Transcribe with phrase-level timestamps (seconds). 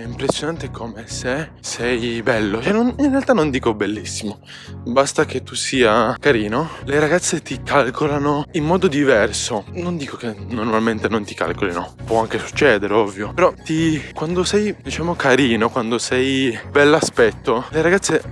[0.00, 4.40] è impressionante come se sei bello, cioè non, in realtà non dico bellissimo,
[4.86, 9.64] basta che tu sia carino, le ragazze ti calcolano in modo diverso.
[9.72, 14.74] Non dico che normalmente non ti calcolino, può anche succedere, ovvio, però ti, quando sei,
[14.82, 18.22] diciamo, carino, quando sei bell'aspetto, le ragazze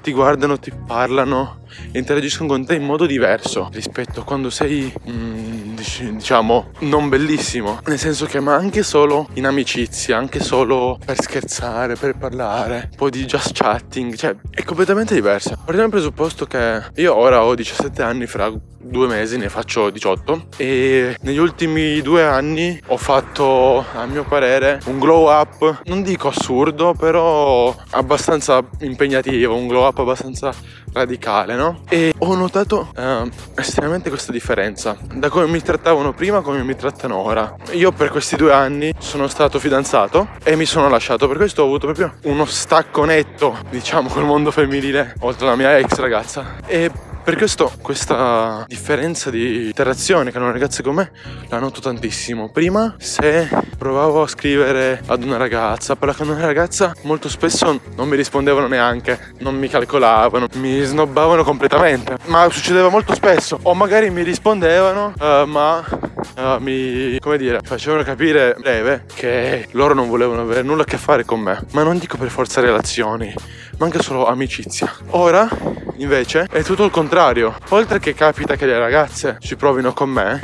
[0.00, 1.61] ti guardano, ti parlano
[1.92, 5.76] interagiscono con te in modo diverso rispetto a quando sei mm,
[6.12, 7.80] diciamo non bellissimo.
[7.86, 12.96] Nel senso che ma anche solo in amicizia anche solo per scherzare per parlare un
[12.96, 17.54] po' di just chatting cioè è completamente diversa partiamo dal presupposto che io ora ho
[17.54, 18.52] 17 anni fra
[18.82, 24.80] due mesi ne faccio 18 e negli ultimi due anni ho fatto a mio parere
[24.86, 25.82] un glow up.
[25.84, 30.52] Non dico assurdo però abbastanza impegnativo un glow up abbastanza
[30.92, 31.61] radicale no?
[31.88, 36.74] E ho notato eh, estremamente questa differenza da come mi trattavano prima a come mi
[36.74, 37.54] trattano ora.
[37.72, 41.28] Io per questi due anni sono stato fidanzato e mi sono lasciato.
[41.28, 45.78] Per questo ho avuto proprio uno stacco netto diciamo col mondo femminile oltre alla mia
[45.78, 46.56] ex ragazza.
[46.66, 46.90] E
[47.24, 51.10] per questo questa differenza di interazione che hanno ragazze con me
[51.48, 52.50] la noto tantissimo.
[52.50, 57.80] Prima se provavo a scrivere ad una ragazza, a parlare con una ragazza, molto spesso
[57.94, 62.16] non mi rispondevano neanche, non mi calcolavano, mi snobbavano completamente.
[62.26, 63.58] Ma succedeva molto spesso.
[63.62, 65.84] O magari mi rispondevano, uh, ma
[66.36, 70.96] uh, mi, come dire, facevano capire breve che loro non volevano avere nulla a che
[70.96, 71.64] fare con me.
[71.72, 73.32] Ma non dico per forza relazioni,
[73.78, 74.92] ma anche solo amicizia.
[75.10, 75.48] Ora,
[75.96, 77.54] invece, è tutto il contrario.
[77.70, 80.40] Oltre che capita che le ragazze ci provino con me,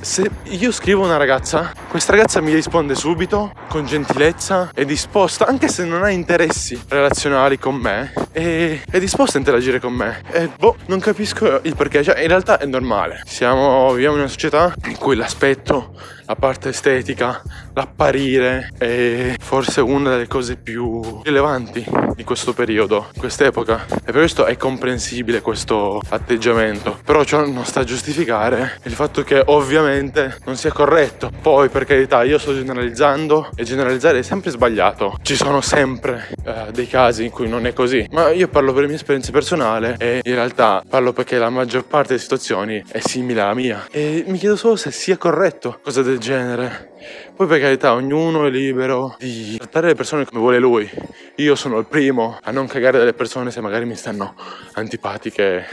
[0.00, 5.68] se io scrivo una ragazza, questa ragazza mi risponde subito, con gentilezza, è disposta, anche
[5.68, 10.22] se non ha interessi relazionali con me, è, è disposta a interagire con me.
[10.30, 13.22] E boh, non capisco il perché, cioè in realtà è normale.
[13.26, 15.94] Siamo, viviamo in una società in cui l'aspetto,
[16.30, 17.42] la parte estetica,
[17.74, 23.84] l'apparire è forse una delle cose più rilevanti di questo periodo, in quest'epoca.
[23.88, 27.00] E per questo è comprensibile questo atteggiamento.
[27.04, 31.32] Però ciò non sta a giustificare il fatto che ovviamente non sia corretto.
[31.42, 35.18] Poi per carità io sto generalizzando e generalizzare è sempre sbagliato.
[35.22, 38.06] Ci sono sempre eh, dei casi in cui non è così.
[38.12, 41.84] Ma io parlo per le mie esperienze personali e in realtà parlo perché la maggior
[41.86, 43.88] parte delle situazioni è simile alla mia.
[43.90, 46.92] E mi chiedo solo se sia corretto cosa del genere.
[47.34, 50.88] Poi per carità, ognuno è libero di trattare le persone come vuole lui.
[51.36, 54.34] Io sono il primo a non cagare delle persone se magari mi stanno
[54.74, 55.66] antipatiche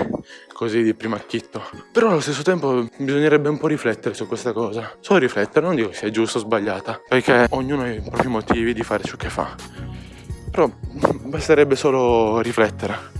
[0.53, 1.61] così di primo acchitto.
[1.91, 4.95] Però allo stesso tempo bisognerebbe un po' riflettere su questa cosa.
[5.01, 8.81] Solo riflettere, non dico sia giusto o sbagliata, perché ognuno ha i propri motivi di
[8.81, 9.53] fare ciò che fa.
[10.49, 10.71] Però
[11.25, 13.16] basterebbe solo riflettere.